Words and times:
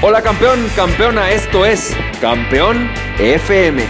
Hola 0.00 0.22
campeón, 0.22 0.60
campeona, 0.76 1.32
esto 1.32 1.66
es 1.66 1.92
Campeón 2.20 2.88
FM, 3.18 3.82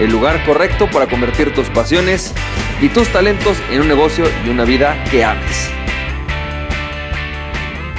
el 0.00 0.10
lugar 0.10 0.42
correcto 0.46 0.88
para 0.90 1.06
convertir 1.06 1.52
tus 1.52 1.68
pasiones 1.68 2.32
y 2.80 2.88
tus 2.88 3.12
talentos 3.12 3.58
en 3.70 3.82
un 3.82 3.88
negocio 3.88 4.24
y 4.46 4.48
una 4.48 4.64
vida 4.64 5.04
que 5.10 5.22
ames. 5.22 5.68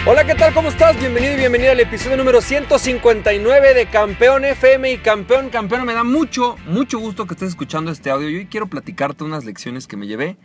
Hola, 0.07 0.25
¿qué 0.25 0.33
tal? 0.33 0.55
¿Cómo 0.55 0.69
estás? 0.69 0.99
Bienvenido 0.99 1.35
y 1.35 1.37
bienvenida 1.37 1.73
al 1.73 1.79
episodio 1.79 2.17
número 2.17 2.41
159 2.41 3.75
de 3.75 3.85
Campeón 3.91 4.43
FM 4.43 4.93
y 4.93 4.97
Campeón, 4.97 5.49
campeona. 5.51 5.85
Me 5.85 5.93
da 5.93 6.03
mucho, 6.03 6.55
mucho 6.65 6.97
gusto 6.97 7.27
que 7.27 7.35
estés 7.35 7.49
escuchando 7.49 7.91
este 7.91 8.09
audio 8.09 8.27
y 8.27 8.37
hoy 8.37 8.45
quiero 8.47 8.65
platicarte 8.65 9.23
unas 9.23 9.45
lecciones 9.45 9.85
que 9.85 9.97
me 9.97 10.07
llevé 10.07 10.39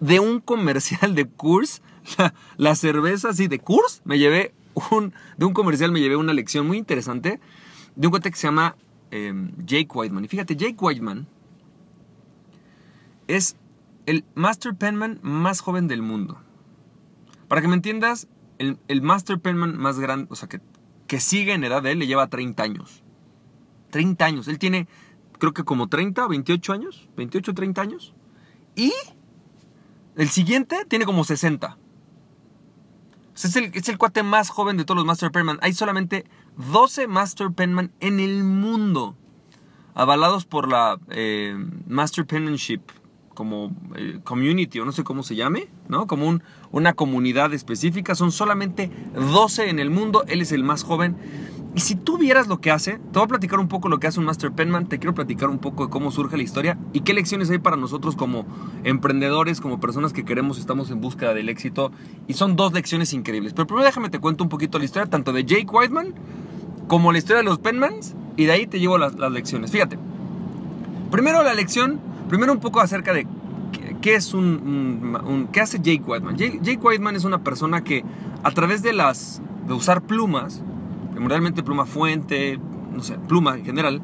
de 0.00 0.18
un 0.18 0.40
comercial 0.40 1.14
de 1.14 1.28
Kurs, 1.28 1.80
la, 2.18 2.34
la 2.56 2.74
cerveza, 2.74 3.32
sí, 3.32 3.46
de 3.46 3.60
Kurs, 3.60 4.02
me 4.04 4.18
llevé 4.18 4.52
de 5.36 5.44
un 5.44 5.52
comercial 5.52 5.92
me 5.92 6.00
llevé 6.00 6.16
una 6.16 6.32
lección 6.32 6.66
muy 6.66 6.78
interesante 6.78 7.40
de 7.96 8.06
un 8.06 8.10
cuate 8.10 8.30
que 8.30 8.36
se 8.36 8.46
llama 8.46 8.76
em, 9.10 9.52
Jake 9.64 9.88
Whiteman. 9.92 10.24
Y 10.24 10.28
fíjate, 10.28 10.56
Jake 10.56 10.76
Whiteman 10.78 11.26
es 13.26 13.56
el 14.06 14.24
Master 14.34 14.74
Penman 14.74 15.18
más 15.22 15.60
joven 15.60 15.88
del 15.88 16.02
mundo. 16.02 16.38
Para 17.48 17.60
que 17.60 17.68
me 17.68 17.74
entiendas, 17.74 18.28
el, 18.58 19.02
Master 19.02 19.38
Penman 19.40 19.76
más 19.76 19.98
grande, 19.98 20.26
o 20.30 20.36
sea, 20.36 20.48
que, 20.48 20.60
que 21.06 21.20
sigue 21.20 21.52
en 21.52 21.64
edad 21.64 21.82
de 21.82 21.92
él, 21.92 21.98
le 21.98 22.06
lleva 22.06 22.28
30 22.28 22.62
años. 22.62 23.02
30 23.90 24.24
años. 24.24 24.48
Él 24.48 24.58
tiene, 24.58 24.86
creo 25.38 25.52
que 25.52 25.64
como 25.64 25.88
30, 25.88 26.28
28 26.28 26.72
años. 26.72 27.08
28, 27.16 27.54
30 27.54 27.82
años. 27.82 28.14
Y 28.76 28.92
el 30.16 30.28
siguiente 30.28 30.84
tiene 30.88 31.04
como 31.04 31.24
60 31.24 31.76
es, 33.44 33.56
el, 33.56 33.70
es 33.74 33.88
el 33.88 33.98
cuate 33.98 34.22
más 34.22 34.50
joven 34.50 34.76
de 34.76 34.84
todos 34.84 34.96
los 34.96 35.06
Master 35.06 35.30
Penman. 35.30 35.58
Hay 35.62 35.72
solamente 35.72 36.24
12 36.56 37.06
Master 37.06 37.50
Penman 37.50 37.92
en 38.00 38.20
el 38.20 38.44
mundo. 38.44 39.16
Avalados 39.94 40.44
por 40.44 40.68
la 40.68 40.98
eh, 41.10 41.54
Master 41.86 42.26
Penmanship 42.26 42.80
como 43.34 43.74
eh, 43.96 44.20
community 44.22 44.80
o 44.80 44.84
no 44.84 44.92
sé 44.92 45.02
cómo 45.02 45.22
se 45.22 45.34
llame, 45.34 45.68
¿no? 45.88 46.06
Como 46.06 46.38
una 46.70 46.92
comunidad 46.92 47.54
específica. 47.54 48.14
Son 48.14 48.32
solamente 48.32 48.90
12 49.14 49.70
en 49.70 49.78
el 49.78 49.90
mundo. 49.90 50.24
Él 50.28 50.42
es 50.42 50.52
el 50.52 50.62
más 50.62 50.82
joven. 50.82 51.16
Y 51.74 51.80
si 51.80 51.94
tú 51.94 52.18
vieras 52.18 52.48
lo 52.48 52.60
que 52.60 52.72
hace, 52.72 52.94
te 52.94 53.18
voy 53.18 53.22
a 53.22 53.28
platicar 53.28 53.60
un 53.60 53.68
poco 53.68 53.88
lo 53.88 54.00
que 54.00 54.08
hace 54.08 54.18
un 54.18 54.26
Master 54.26 54.50
Penman, 54.50 54.88
te 54.88 54.98
quiero 54.98 55.14
platicar 55.14 55.48
un 55.48 55.58
poco 55.58 55.86
de 55.86 55.90
cómo 55.90 56.10
surge 56.10 56.36
la 56.36 56.42
historia 56.42 56.76
y 56.92 57.00
qué 57.00 57.14
lecciones 57.14 57.48
hay 57.50 57.58
para 57.58 57.76
nosotros 57.76 58.16
como 58.16 58.44
emprendedores, 58.82 59.60
como 59.60 59.78
personas 59.78 60.12
que 60.12 60.24
queremos, 60.24 60.58
estamos 60.58 60.90
en 60.90 61.00
búsqueda 61.00 61.32
del 61.32 61.48
éxito. 61.48 61.92
Y 62.26 62.34
son 62.34 62.56
dos 62.56 62.72
lecciones 62.72 63.12
increíbles. 63.12 63.52
Pero 63.52 63.68
primero 63.68 63.84
déjame 63.86 64.10
te 64.10 64.18
cuento 64.18 64.42
un 64.42 64.50
poquito 64.50 64.78
la 64.80 64.84
historia, 64.84 65.08
tanto 65.08 65.32
de 65.32 65.44
Jake 65.44 65.68
Whiteman 65.70 66.12
como 66.88 67.12
la 67.12 67.18
historia 67.18 67.38
de 67.38 67.44
los 67.44 67.58
Penmans, 67.58 68.16
y 68.36 68.46
de 68.46 68.52
ahí 68.52 68.66
te 68.66 68.80
llevo 68.80 68.98
las, 68.98 69.14
lecciones. 69.30 69.70
Fíjate, 69.70 69.96
primero 71.12 71.44
la 71.44 71.54
lección, 71.54 72.00
primero 72.28 72.52
un 72.52 72.58
poco 72.58 72.80
acerca 72.80 73.12
de 73.12 73.28
qué, 74.02 74.16
es 74.16 74.34
un, 74.34 75.48
qué 75.52 75.60
hace 75.60 75.78
Jake 75.78 76.02
Whiteman. 76.04 76.36
Jake, 76.36 76.58
Jake 76.62 76.80
Whiteman 76.82 77.14
es 77.14 77.24
una 77.24 77.44
persona 77.44 77.84
que 77.84 78.04
a 78.42 78.50
través 78.50 78.82
de 78.82 78.92
las 78.92 79.40
de 79.68 79.74
usar 79.74 80.02
plumas, 80.02 80.62
realmente 81.14 81.62
pluma 81.62 81.86
fuente, 81.86 82.58
no 82.92 83.02
sé, 83.02 83.16
pluma 83.28 83.56
en 83.56 83.64
general, 83.64 84.02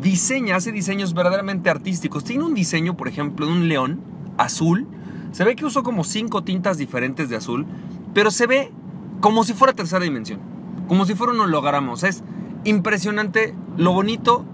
diseña, 0.00 0.56
hace 0.56 0.72
diseños 0.72 1.14
verdaderamente 1.14 1.70
artísticos. 1.70 2.24
Tiene 2.24 2.44
un 2.44 2.54
diseño, 2.54 2.96
por 2.96 3.08
ejemplo, 3.08 3.46
de 3.46 3.52
un 3.52 3.68
león 3.68 4.00
azul. 4.38 4.86
Se 5.32 5.44
ve 5.44 5.56
que 5.56 5.64
usó 5.64 5.82
como 5.82 6.04
cinco 6.04 6.42
tintas 6.42 6.78
diferentes 6.78 7.28
de 7.28 7.36
azul, 7.36 7.66
pero 8.14 8.30
se 8.30 8.46
ve 8.46 8.72
como 9.20 9.44
si 9.44 9.52
fuera 9.52 9.72
tercera 9.72 10.02
dimensión, 10.02 10.40
como 10.88 11.04
si 11.06 11.14
fuera 11.14 11.32
un 11.32 11.40
holograma. 11.40 11.92
O 11.92 11.96
sea, 11.96 12.08
es 12.08 12.24
impresionante 12.64 13.54
lo 13.76 13.92
bonito 13.92 14.44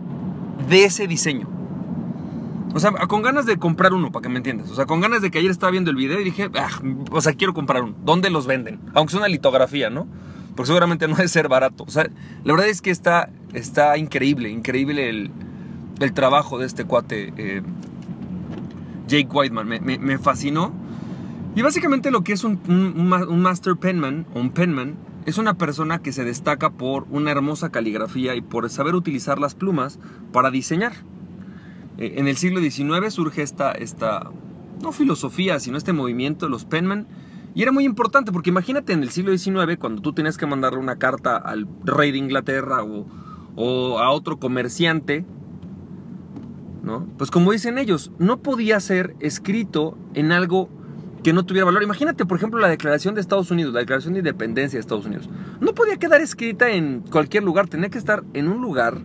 de 0.69 0.85
ese 0.85 1.06
diseño. 1.06 1.49
O 2.75 2.79
sea, 2.79 2.93
con 2.93 3.23
ganas 3.23 3.47
de 3.47 3.56
comprar 3.56 3.95
uno, 3.95 4.12
para 4.12 4.25
que 4.25 4.29
me 4.29 4.37
entiendas. 4.37 4.71
O 4.71 4.75
sea, 4.75 4.85
con 4.85 5.01
ganas 5.01 5.23
de 5.23 5.31
que 5.31 5.39
ayer 5.39 5.51
estaba 5.51 5.71
viendo 5.71 5.91
el 5.91 5.97
video 5.97 6.21
y 6.21 6.25
dije, 6.25 6.51
ah, 6.56 6.69
o 7.11 7.21
sea, 7.23 7.33
quiero 7.33 7.55
comprar 7.55 7.83
uno. 7.83 7.95
¿Dónde 8.05 8.29
los 8.29 8.47
venden? 8.47 8.81
Aunque 8.93 9.12
sea 9.12 9.21
una 9.21 9.29
litografía, 9.29 9.89
¿no? 9.89 10.06
Porque 10.56 10.69
seguramente 10.69 11.06
no 11.06 11.15
debe 11.15 11.28
ser 11.28 11.49
barato. 11.49 11.84
O 11.84 11.91
sea, 11.91 12.09
la 12.44 12.53
verdad 12.53 12.69
es 12.69 12.81
que 12.81 12.91
está, 12.91 13.28
está 13.53 13.97
increíble, 13.99 14.49
increíble 14.49 15.11
el, 15.11 16.12
trabajo 16.15 16.59
de 16.59 16.67
este 16.67 16.84
cuate, 16.84 17.33
eh, 17.37 17.62
Jake 19.06 19.28
Whiteman. 19.31 19.69
Me, 19.69 20.19
fascinó. 20.19 20.72
Y 21.55 21.62
básicamente 21.62 22.11
lo 22.11 22.22
que 22.25 22.33
es 22.33 22.43
un, 22.44 22.59
Master 23.06 23.77
Penman 23.77 24.27
o 24.34 24.41
un 24.41 24.50
Penman 24.50 24.97
es 25.27 25.39
una 25.39 25.55
persona 25.55 25.99
que 25.99 26.12
se 26.12 26.25
destaca 26.25 26.71
por 26.71 27.06
una 27.11 27.31
hermosa 27.31 27.71
caligrafía 27.71 28.34
y 28.34 28.41
por 28.41 28.69
saber 28.71 28.94
utilizar 28.94 29.38
las 29.38 29.55
plumas 29.55 29.99
para 30.33 30.50
diseñar. 30.50 30.93
Eh, 31.99 32.15
en 32.17 32.28
el 32.28 32.37
siglo 32.37 32.61
XIX 32.61 33.12
surge 33.12 33.43
esta, 33.43 33.73
esta, 33.73 34.31
no 34.83 34.93
filosofía, 34.93 35.61
sino 35.61 35.77
este 35.77 35.93
movimiento, 35.93 36.49
los 36.49 36.65
Penman, 36.65 37.06
y 37.56 37.62
era 37.62 37.72
muy 37.72 37.87
importante 37.87 38.33
porque 38.33 38.50
imagínate 38.50 38.93
en 38.93 39.03
el 39.03 39.09
siglo 39.09 39.37
XIX 39.37 39.78
cuando 39.78 40.03
tú 40.03 40.12
tenías 40.12 40.37
que 40.37 40.44
mandarle 40.44 40.78
una 40.78 40.97
carta 40.97 41.39
al 41.39 41.67
rey 41.84 42.12
de 42.12 42.19
Inglaterra 42.19 42.84
o, 42.84 43.99
a 43.99 44.11
otro 44.11 44.39
comerciante, 44.39 45.25
¿no? 46.83 47.09
Pues 47.17 47.31
como 47.31 47.53
dicen 47.53 47.78
ellos, 47.78 48.12
no 48.19 48.43
podía 48.43 48.78
ser 48.78 49.17
escrito 49.21 49.97
en 50.12 50.33
algo 50.33 50.69
que 51.25 51.33
no 51.33 51.47
tuviera 51.47 51.65
valor. 51.65 51.83
Imagínate, 51.83 52.27
por 52.27 52.37
ejemplo, 52.37 52.61
la 52.61 52.69
declaración 52.69 53.15
de 53.15 53.22
Estados 53.22 53.50
Unidos, 53.50 53.73
la 53.73 53.81
declaración 53.81 54.12
de 54.12 54.19
independencia 54.21 54.77
de 54.77 54.83
Estados 54.83 55.06
Unidos. 55.06 55.31
No 55.59 55.75
podía 55.75 55.97
quedar 55.97 56.21
escrita 56.21 56.69
en 56.69 57.00
cualquier 57.00 57.43
lugar, 57.43 57.69
tenía 57.69 57.88
que 57.88 57.97
estar 57.97 58.23
en 58.34 58.49
un 58.49 58.61
lugar 58.61 59.00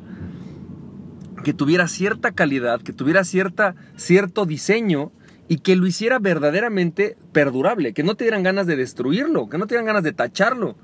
que 1.46 1.54
tuviera 1.54 1.88
cierta 1.88 2.34
calidad, 2.34 2.82
que 2.82 2.92
tuviera 2.92 3.24
cierta, 3.24 3.76
cierto 3.96 4.46
diseño 4.46 5.14
y 5.52 5.58
que 5.58 5.76
lo 5.76 5.86
hiciera 5.86 6.18
verdaderamente 6.18 7.18
perdurable, 7.34 7.92
que 7.92 8.04
no 8.04 8.16
te 8.16 8.24
dieran 8.24 8.42
ganas 8.42 8.68
de 8.68 8.78
destruirlo, 8.78 9.50
que 9.50 9.58
no 9.58 9.68
te 9.68 9.76
ganas 9.84 10.02
de 10.02 10.14
tacharlo. 10.14 10.78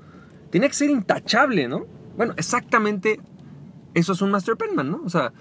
Tenía 0.50 0.68
que 0.68 0.74
ser 0.74 0.90
intachable, 0.90 1.68
¿no? 1.68 1.86
Bueno, 2.18 2.34
exactamente 2.36 3.18
eso 3.94 4.12
es 4.12 4.20
un 4.20 4.30
Master 4.30 4.56
Penman, 4.56 4.90
¿no? 4.90 5.00
O 5.06 5.08
sea, 5.08 5.32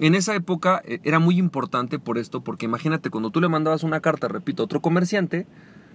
en 0.00 0.16
esa 0.16 0.34
época 0.34 0.82
eh, 0.84 0.98
era 1.04 1.20
muy 1.20 1.38
importante 1.38 2.00
por 2.00 2.18
esto, 2.18 2.40
porque 2.40 2.64
imagínate, 2.66 3.08
cuando 3.08 3.30
tú 3.30 3.40
le 3.40 3.48
mandabas 3.48 3.84
una 3.84 4.00
carta, 4.00 4.26
repito, 4.26 4.64
a 4.64 4.66
otro 4.66 4.80
comerciante, 4.80 5.46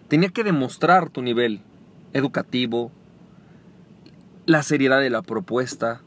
tenía 0.08 0.30
que 0.30 0.46
demostrar 0.46 1.10
tu 1.10 1.22
nivel 1.22 1.64
educativo, 2.14 2.94
la 4.46 4.64
seriedad 4.64 5.02
de 5.02 5.10
la 5.10 5.24
propuesta, 5.24 6.04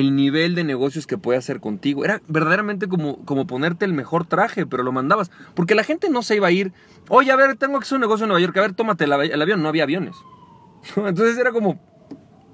el 0.00 0.14
nivel 0.14 0.54
de 0.54 0.62
negocios 0.62 1.06
que 1.06 1.16
puede 1.16 1.38
hacer 1.38 1.58
contigo. 1.58 2.04
Era 2.04 2.20
verdaderamente 2.28 2.86
como, 2.86 3.24
como 3.24 3.46
ponerte 3.46 3.86
el 3.86 3.94
mejor 3.94 4.26
traje, 4.26 4.66
pero 4.66 4.82
lo 4.82 4.92
mandabas. 4.92 5.30
Porque 5.54 5.74
la 5.74 5.84
gente 5.84 6.10
no 6.10 6.22
se 6.22 6.36
iba 6.36 6.48
a 6.48 6.50
ir, 6.50 6.74
oye, 7.08 7.32
a 7.32 7.36
ver, 7.36 7.56
tengo 7.56 7.78
que 7.78 7.84
hacer 7.84 7.96
un 7.96 8.02
negocio 8.02 8.24
en 8.24 8.28
Nueva 8.28 8.42
York, 8.42 8.54
a 8.58 8.60
ver, 8.60 8.74
tómate 8.74 9.04
el, 9.04 9.12
avión. 9.14 9.62
No 9.62 9.70
había 9.70 9.84
aviones. 9.84 10.14
Entonces 10.96 11.38
era 11.38 11.50
como, 11.50 11.80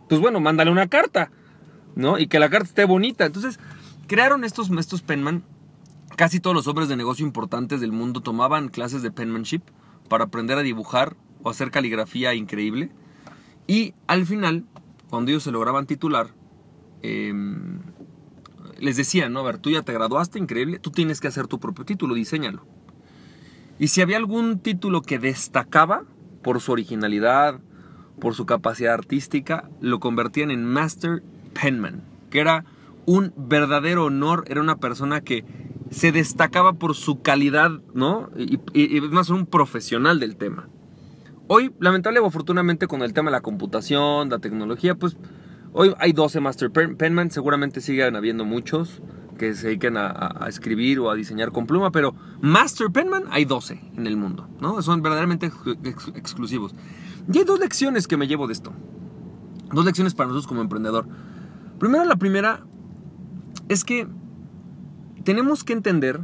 pues 0.08 0.20
bueno, 0.20 0.38
mándale 0.38 0.70
una 0.70 0.86
carta, 0.86 1.32
¿no? 1.96 2.16
Y 2.16 2.28
que 2.28 2.38
la 2.38 2.48
carta 2.48 2.68
esté 2.68 2.84
bonita. 2.84 3.26
Entonces 3.26 3.58
crearon 4.06 4.44
estos, 4.44 4.70
estos 4.78 5.02
penman. 5.02 5.42
Casi 6.14 6.38
todos 6.38 6.54
los 6.54 6.68
hombres 6.68 6.88
de 6.88 6.96
negocio 6.96 7.26
importantes 7.26 7.80
del 7.80 7.90
mundo 7.90 8.20
tomaban 8.20 8.68
clases 8.68 9.02
de 9.02 9.10
penmanship 9.10 9.62
para 10.08 10.24
aprender 10.24 10.58
a 10.58 10.62
dibujar 10.62 11.16
o 11.42 11.50
hacer 11.50 11.72
caligrafía 11.72 12.34
increíble. 12.34 12.92
Y 13.66 13.94
al 14.06 14.26
final, 14.26 14.64
cuando 15.10 15.32
ellos 15.32 15.42
se 15.42 15.50
lograban 15.50 15.86
titular, 15.86 16.28
Em, 17.02 17.80
les 18.78 18.96
decía, 18.96 19.28
¿no? 19.28 19.40
A 19.40 19.44
ver, 19.44 19.58
tú 19.58 19.70
ya 19.70 19.82
te 19.82 19.92
graduaste, 19.92 20.38
increíble, 20.38 20.78
tú 20.78 20.90
tienes 20.90 21.20
que 21.20 21.28
hacer 21.28 21.46
tu 21.46 21.60
propio 21.60 21.84
título, 21.84 22.14
diseñalo. 22.14 22.64
Y 23.78 23.88
si 23.88 24.00
había 24.00 24.16
algún 24.16 24.58
título 24.58 25.02
que 25.02 25.18
destacaba 25.18 26.04
por 26.42 26.60
su 26.60 26.72
originalidad, 26.72 27.60
por 28.20 28.34
su 28.34 28.46
capacidad 28.46 28.94
artística, 28.94 29.68
lo 29.80 30.00
convertían 30.00 30.50
en 30.50 30.64
Master 30.64 31.22
Penman, 31.60 32.02
que 32.30 32.40
era 32.40 32.64
un 33.06 33.32
verdadero 33.36 34.04
honor, 34.04 34.44
era 34.46 34.60
una 34.60 34.76
persona 34.76 35.20
que 35.20 35.44
se 35.90 36.12
destacaba 36.12 36.72
por 36.74 36.94
su 36.94 37.20
calidad, 37.22 37.70
¿no? 37.94 38.30
Y, 38.36 38.60
y, 38.72 39.00
más 39.00 39.28
un 39.28 39.46
profesional 39.46 40.20
del 40.20 40.36
tema. 40.36 40.68
Hoy, 41.48 41.72
lamentablemente 41.80 42.24
o 42.24 42.28
afortunadamente, 42.28 42.86
con 42.86 43.02
el 43.02 43.12
tema 43.12 43.30
de 43.30 43.36
la 43.36 43.42
computación, 43.42 44.30
la 44.30 44.38
tecnología, 44.38 44.94
pues 44.94 45.16
Hoy 45.74 45.94
hay 45.98 46.12
12 46.12 46.40
Master 46.40 46.70
Penman, 46.70 47.30
seguramente 47.30 47.80
sigan 47.80 48.14
habiendo 48.14 48.44
muchos 48.44 49.00
que 49.38 49.54
se 49.54 49.68
dediquen 49.68 49.96
a, 49.96 50.44
escribir 50.46 51.00
o 51.00 51.10
a 51.10 51.14
diseñar 51.14 51.50
con 51.50 51.66
pluma, 51.66 51.90
pero 51.90 52.14
Master 52.42 52.90
Penman 52.90 53.24
hay 53.30 53.46
12 53.46 53.80
en 53.96 54.06
el 54.06 54.16
mundo, 54.16 54.48
¿no? 54.60 54.82
Son 54.82 55.00
verdaderamente 55.00 55.50
exclusivos. 56.14 56.74
Y 57.32 57.38
hay 57.38 57.44
dos 57.44 57.58
lecciones 57.58 58.06
que 58.06 58.18
me 58.18 58.28
llevo 58.28 58.46
de 58.46 58.52
esto. 58.52 58.72
Dos 59.72 59.86
lecciones 59.86 60.14
para 60.14 60.28
nosotros 60.28 60.46
como 60.46 60.60
emprendedor. 60.60 61.08
Primero, 61.78 62.04
la 62.04 62.16
primera 62.16 62.66
es 63.68 63.84
que 63.84 64.06
tenemos 65.24 65.64
que 65.64 65.72
entender 65.72 66.20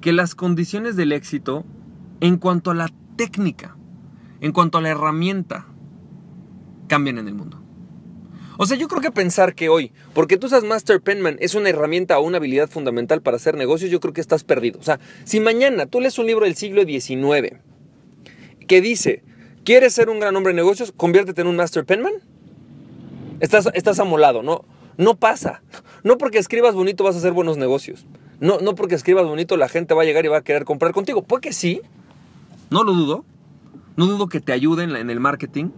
que 0.00 0.12
las 0.12 0.34
condiciones 0.34 0.96
del 0.96 1.12
éxito 1.12 1.66
en 2.20 2.38
cuanto 2.38 2.70
a 2.70 2.74
la 2.74 2.88
técnica, 3.16 3.76
en 4.40 4.52
cuanto 4.52 4.78
a 4.78 4.80
la 4.80 4.88
herramienta, 4.88 5.66
cambian 6.88 7.18
en 7.18 7.28
el 7.28 7.34
mundo. 7.34 7.61
O 8.62 8.66
sea, 8.66 8.76
yo 8.76 8.86
creo 8.86 9.02
que 9.02 9.10
pensar 9.10 9.56
que 9.56 9.68
hoy, 9.68 9.90
porque 10.14 10.36
tú 10.36 10.46
usas 10.46 10.62
Master 10.62 11.00
Penman, 11.00 11.36
es 11.40 11.56
una 11.56 11.68
herramienta 11.68 12.20
o 12.20 12.22
una 12.22 12.36
habilidad 12.36 12.70
fundamental 12.70 13.20
para 13.20 13.36
hacer 13.36 13.56
negocios, 13.56 13.90
yo 13.90 13.98
creo 13.98 14.14
que 14.14 14.20
estás 14.20 14.44
perdido. 14.44 14.78
O 14.78 14.84
sea, 14.84 15.00
si 15.24 15.40
mañana 15.40 15.86
tú 15.86 16.00
lees 16.00 16.16
un 16.16 16.28
libro 16.28 16.44
del 16.44 16.54
siglo 16.54 16.84
XIX 16.84 17.56
que 18.68 18.80
dice, 18.80 19.24
¿quieres 19.64 19.94
ser 19.94 20.08
un 20.08 20.20
gran 20.20 20.36
hombre 20.36 20.52
de 20.52 20.58
negocios? 20.58 20.92
Conviértete 20.96 21.40
en 21.40 21.48
un 21.48 21.56
Master 21.56 21.84
Penman. 21.84 22.12
Estás, 23.40 23.68
estás 23.74 23.98
amolado, 23.98 24.44
¿no? 24.44 24.64
No 24.96 25.16
pasa. 25.16 25.64
No 26.04 26.16
porque 26.16 26.38
escribas 26.38 26.76
bonito 26.76 27.02
vas 27.02 27.16
a 27.16 27.18
hacer 27.18 27.32
buenos 27.32 27.56
negocios. 27.56 28.06
No, 28.38 28.60
no 28.60 28.76
porque 28.76 28.94
escribas 28.94 29.26
bonito 29.26 29.56
la 29.56 29.68
gente 29.68 29.92
va 29.92 30.02
a 30.02 30.04
llegar 30.04 30.24
y 30.24 30.28
va 30.28 30.36
a 30.36 30.44
querer 30.44 30.64
comprar 30.64 30.92
contigo. 30.92 31.22
Puede 31.22 31.40
que 31.40 31.52
sí. 31.52 31.80
No 32.70 32.84
lo 32.84 32.92
dudo. 32.92 33.24
No 33.96 34.06
dudo 34.06 34.28
que 34.28 34.40
te 34.40 34.52
ayuden 34.52 34.94
en 34.94 35.10
el 35.10 35.18
marketing. 35.18 35.70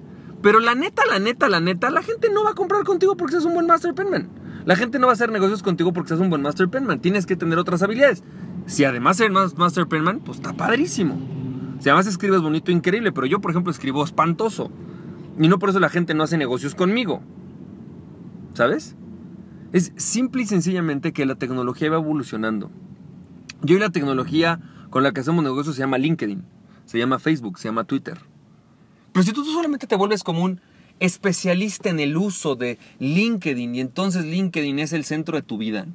Pero 0.45 0.61
la 0.61 0.75
neta, 0.75 1.05
la 1.11 1.19
neta, 1.19 1.49
la 1.49 1.59
neta, 1.59 1.89
la 1.89 2.03
gente 2.03 2.29
no 2.31 2.45
va 2.45 2.51
a 2.51 2.55
comprar 2.55 2.85
contigo 2.85 3.17
porque 3.17 3.33
seas 3.33 3.47
un 3.47 3.55
buen 3.55 3.67
Master 3.67 3.95
Penman. 3.95 4.29
La 4.67 4.77
gente 4.77 4.99
no 4.99 5.07
va 5.07 5.13
a 5.13 5.15
hacer 5.15 5.33
negocios 5.33 5.63
contigo 5.63 5.95
porque 5.95 6.09
seas 6.09 6.21
un 6.21 6.29
buen 6.29 6.43
Master 6.43 6.69
Penman. 6.69 7.01
Tienes 7.01 7.25
que 7.25 7.35
tener 7.35 7.59
otras 7.59 7.83
habilidades. 7.83 8.23
Si 8.67 8.85
además 8.85 9.19
eres 9.21 9.57
Master 9.57 9.87
Penman, 9.87 10.21
pues 10.21 10.37
está 10.37 10.53
padrísimo. 10.53 11.19
Si 11.81 11.89
además 11.89 12.07
escribes 12.09 12.43
bonito, 12.43 12.71
increíble. 12.71 13.11
Pero 13.11 13.27
yo, 13.27 13.41
por 13.41 13.53
ejemplo, 13.53 13.73
escribo 13.73 14.05
espantoso. 14.05 14.71
Y 15.39 15.49
no 15.49 15.59
por 15.59 15.71
eso 15.71 15.81
la 15.81 15.89
gente 15.89 16.13
no 16.13 16.25
hace 16.25 16.37
negocios 16.37 16.75
conmigo. 16.75 17.23
¿Sabes? 18.53 18.97
Es 19.73 19.95
simple 19.97 20.43
y 20.43 20.47
sencillamente 20.47 21.15
que 21.15 21.25
la 21.25 21.37
tecnología 21.37 21.89
va 21.89 21.97
evolucionando. 21.97 22.71
Y 23.65 23.73
hoy 23.73 23.79
la 23.81 23.89
tecnología 23.89 24.61
con 24.91 25.05
la 25.05 25.13
que 25.13 25.21
hacemos 25.23 25.43
negocios 25.43 25.75
se 25.75 25.81
llama 25.81 25.97
LinkedIn, 25.97 26.45
se 26.85 26.99
llama 26.99 27.19
Facebook, 27.19 27.59
se 27.59 27.69
llama 27.69 27.85
Twitter. 27.85 28.34
Pero 29.15 29.23
si 29.23 29.33
tú 29.33 29.45
solamente 29.45 29.87
te 29.87 29.95
vuelves 29.95 30.25
como 30.25 30.43
un 30.43 30.61
especialista 30.99 31.89
en 31.89 32.01
el 32.01 32.17
uso 32.17 32.57
de 32.57 32.79
LinkedIn 32.99 33.77
y 33.77 33.81
entonces 33.81 34.25
LinkedIn 34.25 34.81
es 34.81 34.93
el 34.93 35.05
centro 35.05 35.37
de 35.37 35.43
tu 35.43 35.57
vida. 35.57 35.87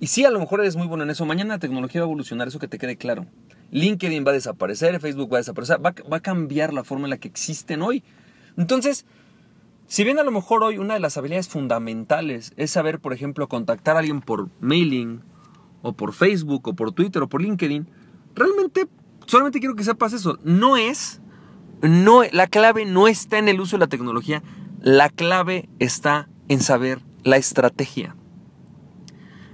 Y 0.00 0.06
sí, 0.06 0.24
a 0.24 0.30
lo 0.30 0.40
mejor 0.40 0.60
eres 0.60 0.76
muy 0.76 0.86
bueno 0.86 1.04
en 1.04 1.10
eso. 1.10 1.26
Mañana 1.26 1.56
la 1.56 1.58
tecnología 1.58 2.00
va 2.00 2.06
a 2.06 2.08
evolucionar, 2.08 2.48
eso 2.48 2.58
que 2.58 2.66
te 2.66 2.78
quede 2.78 2.96
claro. 2.96 3.26
LinkedIn 3.72 4.24
va 4.26 4.30
a 4.30 4.34
desaparecer, 4.34 4.98
Facebook 5.00 5.30
va 5.30 5.36
a 5.36 5.40
desaparecer, 5.40 5.84
va, 5.84 5.94
va 6.10 6.16
a 6.16 6.20
cambiar 6.20 6.72
la 6.72 6.82
forma 6.82 7.04
en 7.04 7.10
la 7.10 7.18
que 7.18 7.28
existen 7.28 7.82
hoy. 7.82 8.02
Entonces, 8.56 9.04
si 9.86 10.02
bien 10.02 10.18
a 10.18 10.22
lo 10.22 10.30
mejor 10.30 10.64
hoy 10.64 10.78
una 10.78 10.94
de 10.94 11.00
las 11.00 11.18
habilidades 11.18 11.48
fundamentales 11.48 12.54
es 12.56 12.70
saber, 12.70 13.00
por 13.00 13.12
ejemplo, 13.12 13.50
contactar 13.50 13.96
a 13.96 13.98
alguien 13.98 14.22
por 14.22 14.48
mailing, 14.60 15.20
o 15.82 15.92
por 15.92 16.14
Facebook, 16.14 16.68
o 16.68 16.72
por 16.72 16.92
Twitter, 16.92 17.20
o 17.20 17.28
por 17.28 17.42
LinkedIn, 17.42 17.86
realmente 18.34 18.88
solamente 19.26 19.60
quiero 19.60 19.76
que 19.76 19.84
sepas 19.84 20.14
eso. 20.14 20.38
No 20.42 20.78
es 20.78 21.20
no, 21.82 22.22
la 22.32 22.46
clave 22.46 22.84
no 22.84 23.08
está 23.08 23.38
en 23.38 23.48
el 23.48 23.60
uso 23.60 23.76
de 23.76 23.80
la 23.80 23.86
tecnología, 23.88 24.42
la 24.80 25.08
clave 25.08 25.68
está 25.78 26.28
en 26.48 26.60
saber 26.60 27.00
la 27.22 27.36
estrategia. 27.36 28.16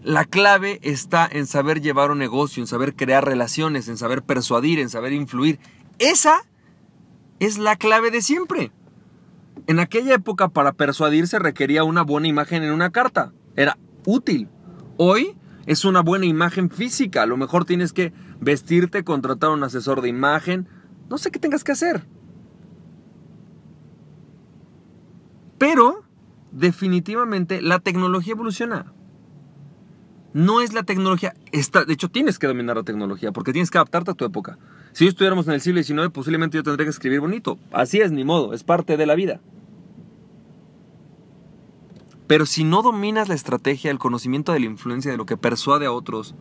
La 0.02 0.24
clave 0.24 0.78
está 0.82 1.28
en 1.30 1.46
saber 1.46 1.80
llevar 1.80 2.12
un 2.12 2.18
negocio, 2.18 2.62
en 2.62 2.68
saber 2.68 2.94
crear 2.94 3.24
relaciones, 3.24 3.88
en 3.88 3.96
saber 3.96 4.22
persuadir, 4.22 4.78
en 4.78 4.88
saber 4.88 5.12
influir. 5.12 5.58
Esa 5.98 6.42
es 7.40 7.58
la 7.58 7.76
clave 7.76 8.10
de 8.12 8.22
siempre. 8.22 8.70
En 9.66 9.80
aquella 9.80 10.14
época 10.14 10.48
para 10.48 10.72
persuadir 10.72 11.26
se 11.26 11.40
requería 11.40 11.82
una 11.82 12.02
buena 12.02 12.28
imagen 12.28 12.62
en 12.62 12.70
una 12.70 12.90
carta. 12.90 13.32
Era 13.56 13.78
útil. 14.04 14.48
Hoy 14.96 15.36
es 15.66 15.84
una 15.84 16.02
buena 16.02 16.26
imagen 16.26 16.70
física. 16.70 17.22
A 17.22 17.26
lo 17.26 17.36
mejor 17.36 17.64
tienes 17.64 17.92
que 17.92 18.12
vestirte, 18.40 19.02
contratar 19.02 19.50
a 19.50 19.54
un 19.54 19.64
asesor 19.64 20.02
de 20.02 20.08
imagen. 20.08 20.68
No 21.10 21.18
sé 21.18 21.32
qué 21.32 21.40
tengas 21.40 21.64
que 21.64 21.72
hacer. 21.72 22.06
Pero, 25.58 26.04
definitivamente, 26.52 27.62
la 27.62 27.78
tecnología 27.78 28.32
evoluciona. 28.32 28.92
No 30.32 30.60
es 30.60 30.74
la 30.74 30.82
tecnología, 30.82 31.34
está, 31.50 31.86
de 31.86 31.94
hecho 31.94 32.10
tienes 32.10 32.38
que 32.38 32.46
dominar 32.46 32.76
la 32.76 32.82
tecnología 32.82 33.32
porque 33.32 33.54
tienes 33.54 33.70
que 33.70 33.78
adaptarte 33.78 34.10
a 34.10 34.14
tu 34.14 34.26
época. 34.26 34.58
Si 34.92 35.06
estuviéramos 35.06 35.48
en 35.48 35.54
el 35.54 35.62
siglo 35.62 35.82
XIX, 35.82 36.10
posiblemente 36.12 36.58
yo 36.58 36.62
tendría 36.62 36.84
que 36.84 36.90
escribir 36.90 37.20
bonito. 37.20 37.58
Así 37.72 38.00
es, 38.00 38.12
ni 38.12 38.22
modo, 38.22 38.52
es 38.52 38.62
parte 38.62 38.98
de 38.98 39.06
la 39.06 39.14
vida. 39.14 39.40
Pero 42.26 42.44
si 42.44 42.64
no 42.64 42.82
dominas 42.82 43.28
la 43.28 43.34
estrategia, 43.34 43.90
el 43.90 43.98
conocimiento 43.98 44.52
de 44.52 44.60
la 44.60 44.66
influencia, 44.66 45.10
de 45.10 45.16
lo 45.16 45.24
que 45.24 45.38
persuade 45.38 45.86
a 45.86 45.92
otros, 45.92 46.34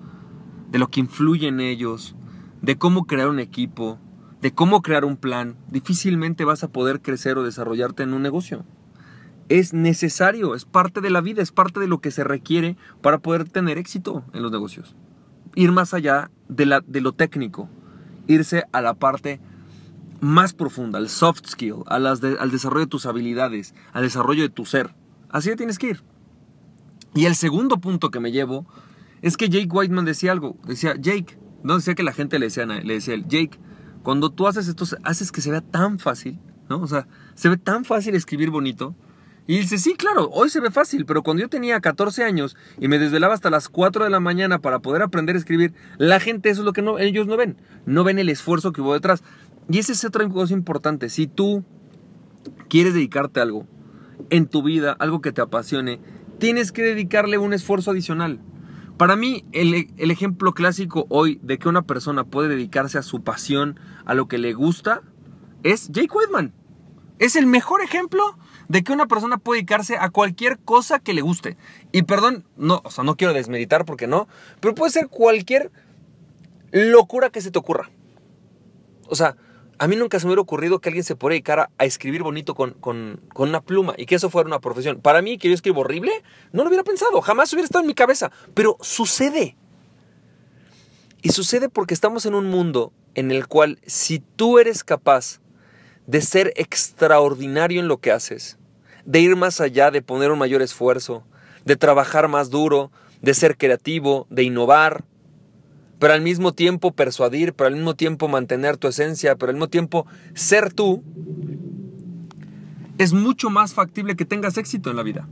de 0.72 0.80
lo 0.80 0.90
que 0.90 1.00
influye 1.00 1.48
en 1.48 1.62
ellos, 1.62 2.16
de 2.62 2.78
cómo 2.78 3.06
crear 3.06 3.30
un 3.30 3.40
equipo, 3.40 3.98
de 4.42 4.54
cómo 4.54 4.82
crear 4.82 5.06
un 5.06 5.16
plan, 5.16 5.56
difícilmente 5.70 6.44
vas 6.44 6.66
a 6.66 6.70
poder 6.70 7.02
crecer 7.02 7.38
o 7.38 7.44
desarrollarte 7.44 8.04
en 8.04 8.14
un 8.14 8.24
negocio 8.24 8.66
es 9.50 9.74
necesario, 9.74 10.56
es 10.56 10.66
parte 10.66 11.02
de 11.02 11.10
la 11.10 11.22
vida, 11.22 11.42
es 11.42 11.52
parte 11.52 11.80
de 11.80 11.88
lo 11.88 12.00
que 12.00 12.12
se 12.12 12.24
requiere 12.24 12.78
para 13.02 13.20
poder 13.20 13.48
tener 13.50 13.78
éxito 13.78 14.24
en 14.34 14.42
los 14.42 14.52
negocios. 14.52 14.96
Ir 15.56 15.72
más 15.72 15.94
allá 15.94 16.32
de, 16.50 16.66
la, 16.66 16.82
de 16.82 17.02
lo 17.02 17.14
técnico, 17.14 17.70
irse 18.28 18.64
a 18.72 18.82
la 18.82 18.96
parte 18.96 19.40
más 20.20 20.54
profunda, 20.54 20.98
al 20.98 21.10
soft 21.10 21.48
skill, 21.48 21.84
a 21.88 22.00
las 22.00 22.24
al 22.24 22.52
desarrollo 22.52 22.86
de 22.86 22.90
tus 22.90 23.06
habilidades, 23.06 23.76
al 23.94 24.04
desarrollo 24.04 24.42
de 24.42 24.50
tu 24.50 24.66
ser. 24.66 24.96
Así 25.30 25.56
tienes 25.56 25.78
que 25.78 25.90
ir. 25.92 26.04
Y 27.14 27.26
el 27.26 27.36
segundo 27.36 27.78
punto 27.78 28.12
que 28.12 28.20
me 28.20 28.32
llevo 28.32 28.66
es 29.22 29.38
que 29.38 29.50
Jake 29.50 29.70
Whiteman 29.72 30.06
decía 30.06 30.32
algo. 30.32 30.58
Decía, 30.66 30.96
Jake, 30.96 31.38
no 31.64 31.76
decía 31.76 31.96
que 31.96 32.04
la 32.04 32.14
gente 32.14 32.40
le 32.40 32.48
decía, 32.48 32.66
le 32.66 32.94
decía 32.94 33.14
él, 33.14 33.26
Jake, 33.28 33.60
cuando 34.04 34.32
tú 34.32 34.48
haces 34.48 34.68
esto, 34.68 34.86
haces 35.04 35.32
que 35.32 35.42
se 35.42 35.52
vea 35.52 35.62
tan 35.62 36.00
fácil, 36.00 36.40
¿no? 36.70 36.82
O 36.82 36.88
sea, 36.88 37.08
se 37.34 37.50
ve 37.50 37.58
tan 37.58 37.86
fácil 37.86 38.16
escribir 38.16 38.50
bonito 38.50 38.96
y 39.48 39.60
dice, 39.60 39.78
sí, 39.78 39.94
claro, 39.94 40.30
hoy 40.32 40.50
se 40.50 40.60
ve 40.60 40.72
fácil, 40.72 41.06
pero 41.06 41.22
cuando 41.22 41.42
yo 41.42 41.50
tenía 41.50 41.80
14 41.80 42.24
años 42.24 42.58
y 42.80 42.88
me 42.88 42.98
desvelaba 42.98 43.36
hasta 43.36 43.52
las 43.52 43.70
4 43.70 44.04
de 44.04 44.10
la 44.10 44.20
mañana 44.20 44.60
para 44.60 44.80
poder 44.80 45.04
aprender 45.04 45.36
a 45.36 45.40
escribir, 45.40 45.74
la 45.98 46.20
gente 46.20 46.50
eso 46.50 46.62
es 46.62 46.66
lo 46.66 46.74
que 46.74 46.84
ellos 47.00 47.28
no 47.28 47.38
ven. 47.38 47.58
No 47.86 48.04
ven 48.04 48.18
el 48.18 48.30
esfuerzo 48.30 48.72
que 48.72 48.82
hubo 48.82 48.94
detrás. 48.94 49.24
Y 49.70 49.78
ese 49.78 49.94
es 49.94 50.04
otra 50.04 50.28
cosa 50.30 50.54
importante. 50.54 51.10
Si 51.10 51.28
tú 51.28 51.64
quieres 52.70 52.96
dedicarte 52.96 53.40
a 53.40 53.44
algo 53.44 53.68
en 54.32 54.48
tu 54.48 54.64
vida, 54.64 54.96
algo 54.98 55.22
que 55.22 55.32
te 55.32 55.42
apasione, 55.42 56.00
tienes 56.40 56.72
que 56.72 56.82
dedicarle 56.82 57.38
un 57.38 57.54
esfuerzo 57.54 57.92
adicional. 57.92 58.40
Para 58.98 59.16
mí, 59.16 59.46
el, 59.52 59.92
el 59.98 60.10
ejemplo 60.10 60.54
clásico 60.54 61.06
hoy 61.10 61.40
de 61.44 61.60
que 61.60 61.70
una 61.70 61.84
persona 61.84 62.24
puede 62.24 62.50
dedicarse 62.50 62.98
a 62.98 63.04
su 63.04 63.22
pasión, 63.22 63.80
a 64.06 64.16
lo 64.16 64.28
que 64.28 64.40
le 64.40 64.54
gusta, 64.54 65.02
es 65.62 65.90
Jake 65.90 66.10
Whitman. 66.12 66.54
Es 67.20 67.36
el 67.36 67.46
mejor 67.46 67.82
ejemplo 67.82 68.38
de 68.68 68.84
que 68.84 68.92
una 68.92 69.08
persona 69.08 69.38
puede 69.38 69.60
dedicarse 69.60 69.98
a 69.98 70.10
cualquier 70.10 70.60
cosa 70.60 71.00
que 71.00 71.14
le 71.14 71.22
guste. 71.22 71.58
Y 71.92 72.04
perdón, 72.04 72.46
no, 72.58 72.82
o 72.84 72.92
sea, 72.92 73.04
no 73.04 73.16
quiero 73.16 73.34
desmeditar 73.34 73.86
porque 73.86 74.08
no, 74.08 74.28
pero 74.60 74.76
puede 74.76 74.92
ser 74.92 75.08
cualquier 75.08 75.72
locura 76.72 77.30
que 77.30 77.42
se 77.42 77.52
te 77.52 77.60
ocurra. 77.60 77.90
O 79.08 79.16
sea, 79.16 79.36
a 79.78 79.88
mí 79.88 79.96
nunca 79.96 80.20
se 80.20 80.26
me 80.26 80.30
hubiera 80.30 80.42
ocurrido 80.42 80.80
que 80.80 80.90
alguien 80.90 81.04
se 81.04 81.16
pudiera 81.16 81.34
dedicar 81.34 81.70
a, 81.78 81.86
escribir 81.86 82.24
bonito 82.24 82.56
con, 82.56 82.72
con, 82.72 83.22
con, 83.34 83.50
una 83.50 83.62
pluma 83.62 83.94
y 83.98 84.06
que 84.06 84.16
eso 84.16 84.30
fuera 84.30 84.48
una 84.48 84.60
profesión. 84.60 85.02
Para 85.02 85.22
mí, 85.22 85.38
que 85.38 85.50
yo 85.50 85.54
escribo 85.54 85.82
horrible, 85.82 86.12
no 86.54 86.64
lo 86.64 86.70
hubiera 86.70 86.84
pensado, 86.84 87.22
jamás 87.22 87.52
hubiera 87.54 87.66
estado 87.66 87.82
en 87.82 87.88
mi 87.88 87.94
cabeza, 87.94 88.32
pero 88.54 88.78
sucede. 88.82 89.58
Y 91.22 91.30
sucede 91.30 91.70
porque 91.70 91.94
estamos 91.94 92.26
en 92.26 92.36
un 92.36 92.46
mundo 92.46 92.94
en 93.16 93.32
el 93.32 93.48
cual 93.48 93.80
si 93.86 94.20
tú 94.20 94.60
eres 94.60 94.84
capaz 94.84 95.40
de 96.08 96.22
ser 96.22 96.54
extraordinario 96.56 97.80
en 97.80 97.88
lo 97.88 97.98
que 97.98 98.12
haces, 98.12 98.58
de 99.06 99.20
ir 99.22 99.36
más 99.36 99.62
allá, 99.62 99.92
de 99.92 100.02
poner 100.02 100.32
un 100.32 100.40
mayor 100.40 100.62
esfuerzo, 100.62 101.24
de 101.66 101.76
trabajar 101.76 102.28
más 102.28 102.50
duro, 102.50 102.92
de 103.22 103.34
ser 103.34 103.58
creativo, 103.58 104.28
de 104.30 104.44
innovar, 104.44 105.04
pero 106.00 106.14
al 106.14 106.22
mismo 106.22 106.54
tiempo 106.54 106.92
persuadir, 106.92 107.54
pero 107.54 107.68
al 107.68 107.76
mismo 107.76 107.96
tiempo 107.96 108.28
mantener 108.28 108.78
tu 108.78 108.88
esencia, 108.88 109.36
pero 109.36 109.50
al 109.50 109.56
mismo 109.56 109.70
tiempo 109.70 110.06
ser 110.34 110.74
tú, 110.74 111.04
es 112.98 113.14
mucho 113.14 113.50
más 113.50 113.74
factible 113.74 114.16
que 114.16 114.26
tengas 114.26 114.58
éxito 114.58 114.90
en 114.90 114.96
la 114.96 115.04
vida. 115.04 115.28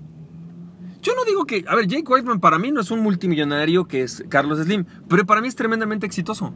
Yo 1.02 1.14
no 1.16 1.26
digo 1.26 1.46
que, 1.46 1.66
a 1.68 1.76
ver, 1.76 1.88
Jake 1.88 2.06
Whiteman 2.08 2.40
para 2.40 2.58
mí 2.58 2.72
no 2.72 2.82
es 2.82 2.90
un 2.90 3.02
multimillonario 3.02 3.88
que 3.88 4.04
es 4.04 4.24
Carlos 4.30 4.60
Slim, 4.60 4.86
pero 5.10 5.26
para 5.26 5.42
mí 5.42 5.50
es 5.50 5.56
tremendamente 5.56 6.06
exitoso. 6.06 6.54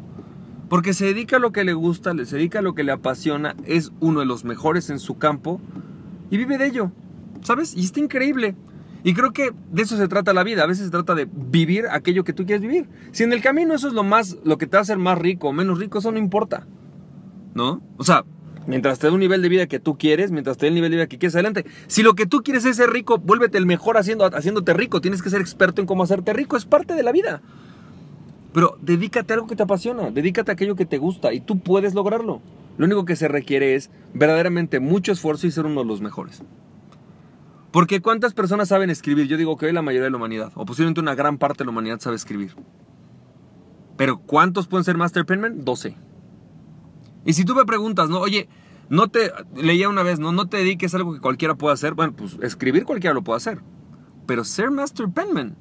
Porque 0.69 0.93
se 0.93 1.05
dedica 1.05 1.37
a 1.37 1.39
lo 1.39 1.51
que 1.51 1.63
le 1.63 1.73
gusta, 1.73 2.13
se 2.25 2.35
dedica 2.35 2.59
a 2.59 2.61
lo 2.61 2.75
que 2.75 2.83
le 2.83 2.91
apasiona, 2.91 3.55
es 3.65 3.91
uno 3.99 4.19
de 4.19 4.25
los 4.25 4.43
mejores 4.43 4.89
en 4.89 4.99
su 4.99 5.17
campo 5.17 5.61
y 6.29 6.37
vive 6.37 6.57
de 6.57 6.67
ello, 6.67 6.91
¿sabes? 7.41 7.75
Y 7.75 7.85
está 7.85 7.99
increíble. 7.99 8.55
Y 9.03 9.13
creo 9.13 9.31
que 9.31 9.53
de 9.71 9.81
eso 9.81 9.95
se 9.95 10.07
trata 10.07 10.33
la 10.33 10.43
vida. 10.43 10.63
A 10.63 10.67
veces 10.67 10.85
se 10.85 10.91
trata 10.91 11.15
de 11.15 11.29
vivir 11.31 11.85
aquello 11.89 12.23
que 12.23 12.33
tú 12.33 12.45
quieres 12.45 12.61
vivir. 12.61 12.89
Si 13.11 13.23
en 13.23 13.31
el 13.31 13.41
camino 13.41 13.73
eso 13.73 13.87
es 13.87 13.93
lo 13.93 14.03
más, 14.03 14.37
lo 14.43 14.57
que 14.57 14.67
te 14.67 14.73
va 14.73 14.79
a 14.79 14.81
hacer 14.81 14.97
más 14.97 15.17
rico 15.17 15.49
o 15.49 15.53
menos 15.53 15.79
rico, 15.79 15.99
eso 15.99 16.11
no 16.11 16.17
importa. 16.17 16.67
¿No? 17.53 17.81
O 17.95 18.03
sea, 18.03 18.25
mientras 18.65 18.99
te 18.99 19.07
dé 19.07 19.13
un 19.13 19.19
nivel 19.19 19.41
de 19.41 19.49
vida 19.49 19.67
que 19.67 19.79
tú 19.79 19.97
quieres, 19.97 20.31
mientras 20.31 20.57
te 20.57 20.65
dé 20.65 20.69
el 20.69 20.75
nivel 20.75 20.91
de 20.91 20.97
vida 20.97 21.07
que 21.07 21.17
quieres 21.17 21.35
adelante. 21.35 21.65
Si 21.87 22.03
lo 22.03 22.15
que 22.15 22.25
tú 22.25 22.43
quieres 22.43 22.65
es 22.65 22.75
ser 22.75 22.89
rico, 22.89 23.17
vuélvete 23.17 23.57
el 23.57 23.65
mejor 23.65 23.97
haciendo, 23.97 24.25
haciéndote 24.25 24.73
rico. 24.73 24.99
Tienes 24.99 25.21
que 25.21 25.29
ser 25.29 25.41
experto 25.41 25.79
en 25.79 25.87
cómo 25.87 26.03
hacerte 26.03 26.33
rico. 26.33 26.57
Es 26.57 26.65
parte 26.65 26.93
de 26.93 27.03
la 27.03 27.11
vida. 27.11 27.41
Pero 28.57 28.75
dedícate 28.81 29.33
a 29.33 29.35
algo 29.35 29.45
que 29.45 29.55
te 29.55 29.61
apasiona, 29.61 30.09
dedícate 30.09 30.49
a 30.49 30.53
aquello 30.53 30.75
que 30.75 30.87
te 30.87 30.97
gusta 30.97 31.31
y 31.31 31.41
tú 31.41 31.59
puedes 31.59 31.93
lograrlo. 31.93 32.41
Lo 32.79 32.85
único 32.87 33.05
que 33.05 33.15
se 33.15 33.27
requiere 33.27 33.75
es 33.75 33.91
verdaderamente 34.15 34.79
mucho 34.79 35.11
esfuerzo 35.11 35.45
y 35.45 35.51
ser 35.51 35.67
uno 35.67 35.81
de 35.81 35.85
los 35.85 36.01
mejores. 36.01 36.41
Porque 37.69 38.01
¿cuántas 38.01 38.33
personas 38.33 38.69
saben 38.69 38.89
escribir? 38.89 39.27
Yo 39.27 39.37
digo 39.37 39.57
que 39.57 39.67
hoy 39.67 39.73
la 39.73 39.83
mayoría 39.83 40.05
de 40.05 40.09
la 40.09 40.17
humanidad, 40.17 40.53
o 40.55 40.65
posiblemente 40.65 41.01
una 41.01 41.13
gran 41.13 41.37
parte 41.37 41.59
de 41.59 41.65
la 41.65 41.69
humanidad 41.69 41.99
sabe 41.99 42.15
escribir. 42.15 42.55
Pero 43.95 44.17
¿cuántos 44.21 44.65
pueden 44.65 44.85
ser 44.85 44.97
Master 44.97 45.23
Penman? 45.23 45.63
12. 45.63 45.95
Y 47.25 47.33
si 47.33 47.45
tú 47.45 47.53
me 47.53 47.63
preguntas, 47.63 48.09
¿no? 48.09 48.21
Oye, 48.21 48.49
no 48.89 49.07
te, 49.07 49.33
leía 49.55 49.87
una 49.87 50.01
vez, 50.01 50.17
¿no? 50.17 50.31
No 50.31 50.49
te 50.49 50.57
dediques 50.57 50.95
a 50.95 50.97
algo 50.97 51.13
que 51.13 51.21
cualquiera 51.21 51.53
pueda 51.53 51.75
hacer. 51.75 51.93
Bueno, 51.93 52.13
pues 52.15 52.39
escribir 52.41 52.85
cualquiera 52.85 53.13
lo 53.13 53.21
puede 53.21 53.37
hacer. 53.37 53.61
Pero 54.25 54.43
ser 54.43 54.71
Master 54.71 55.09
Penman, 55.09 55.55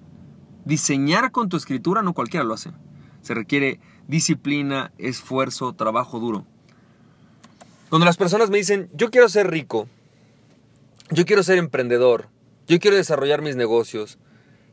diseñar 0.65 1.31
con 1.31 1.51
tu 1.51 1.59
escritura, 1.59 2.01
no 2.01 2.15
cualquiera 2.15 2.43
lo 2.43 2.55
hace. 2.55 2.73
Se 3.27 3.35
requiere 3.35 3.81
disciplina, 4.07 4.93
esfuerzo, 4.99 5.73
trabajo 5.73 6.21
duro. 6.21 6.47
Cuando 7.89 8.07
las 8.07 8.17
personas 8.17 8.51
me 8.51 8.59
dicen, 8.59 8.89
yo 8.93 9.11
quiero 9.11 9.29
ser 9.29 9.51
rico, 9.51 9.89
yo 11.11 11.27
quiero 11.27 11.43
ser 11.43 11.59
emprendedor, 11.59 12.29
yo 12.69 12.79
quiero 12.79 12.97
desarrollar 12.97 13.43
mis 13.43 13.57
negocios, 13.57 14.19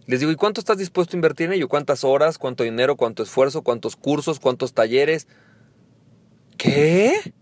les 0.06 0.20
digo, 0.20 0.32
¿y 0.32 0.36
cuánto 0.36 0.62
estás 0.62 0.78
dispuesto 0.78 1.16
a 1.16 1.18
invertir 1.18 1.48
en 1.48 1.54
ello? 1.54 1.68
¿Cuántas 1.68 2.04
horas? 2.04 2.38
¿Cuánto 2.38 2.64
dinero? 2.64 2.96
¿Cuánto 2.96 3.24
esfuerzo? 3.24 3.64
¿Cuántos 3.64 3.96
cursos? 3.96 4.40
¿Cuántos 4.40 4.74
talleres? 4.74 5.28
¿Qué? 6.56 7.34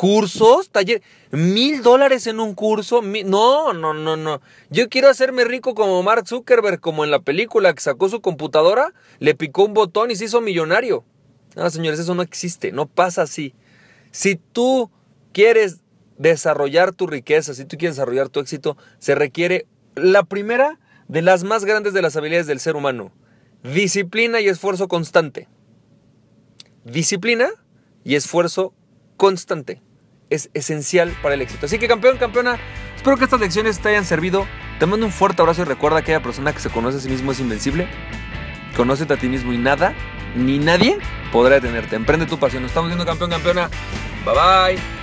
¿Cursos? 0.00 0.70
¿Talleres? 0.70 1.02
¿Mil 1.30 1.82
dólares 1.82 2.26
en 2.26 2.40
un 2.40 2.54
curso? 2.54 3.02
No, 3.02 3.74
no, 3.74 3.92
no, 3.92 4.16
no. 4.16 4.40
Yo 4.70 4.88
quiero 4.88 5.10
hacerme 5.10 5.44
rico 5.44 5.74
como 5.74 6.02
Mark 6.02 6.26
Zuckerberg, 6.26 6.80
como 6.80 7.04
en 7.04 7.10
la 7.10 7.20
película 7.20 7.74
que 7.74 7.82
sacó 7.82 8.08
su 8.08 8.22
computadora, 8.22 8.94
le 9.18 9.34
picó 9.34 9.62
un 9.62 9.74
botón 9.74 10.10
y 10.10 10.16
se 10.16 10.24
hizo 10.24 10.40
millonario. 10.40 11.04
No, 11.54 11.68
señores, 11.68 12.00
eso 12.00 12.14
no 12.14 12.22
existe, 12.22 12.72
no 12.72 12.86
pasa 12.86 13.20
así. 13.20 13.52
Si 14.10 14.36
tú 14.36 14.90
quieres 15.34 15.82
desarrollar 16.16 16.92
tu 16.92 17.06
riqueza, 17.06 17.52
si 17.52 17.66
tú 17.66 17.76
quieres 17.76 17.96
desarrollar 17.96 18.30
tu 18.30 18.40
éxito, 18.40 18.78
se 19.00 19.14
requiere 19.14 19.66
la 19.96 20.22
primera 20.22 20.80
de 21.08 21.20
las 21.20 21.44
más 21.44 21.66
grandes 21.66 21.92
de 21.92 22.00
las 22.00 22.16
habilidades 22.16 22.46
del 22.46 22.60
ser 22.60 22.74
humano, 22.74 23.12
disciplina 23.64 24.40
y 24.40 24.48
esfuerzo 24.48 24.88
constante. 24.88 25.46
Disciplina 26.86 27.50
y 28.02 28.14
esfuerzo 28.14 28.72
constante 29.18 29.82
es 30.30 30.50
esencial 30.54 31.14
para 31.22 31.34
el 31.34 31.42
éxito. 31.42 31.66
Así 31.66 31.78
que 31.78 31.88
campeón, 31.88 32.16
campeona, 32.16 32.58
espero 32.96 33.16
que 33.16 33.24
estas 33.24 33.40
lecciones 33.40 33.80
te 33.80 33.90
hayan 33.90 34.04
servido. 34.04 34.46
Te 34.78 34.86
mando 34.86 35.04
un 35.04 35.12
fuerte 35.12 35.42
abrazo 35.42 35.62
y 35.62 35.64
recuerda 35.66 35.98
que 35.98 36.12
aquella 36.12 36.22
persona 36.22 36.52
que 36.52 36.60
se 36.60 36.70
conoce 36.70 36.98
a 36.98 37.00
sí 37.00 37.10
mismo 37.10 37.32
es 37.32 37.40
invencible. 37.40 37.88
Conócete 38.76 39.12
a 39.12 39.16
ti 39.16 39.28
mismo 39.28 39.52
y 39.52 39.58
nada, 39.58 39.92
ni 40.34 40.58
nadie 40.58 40.96
podrá 41.32 41.56
detenerte. 41.56 41.96
Emprende 41.96 42.24
tu 42.26 42.38
pasión. 42.38 42.62
Nos 42.62 42.70
estamos 42.70 42.88
viendo 42.88 43.04
campeón, 43.04 43.30
campeona. 43.30 43.68
Bye 44.24 44.76
bye. 44.76 44.99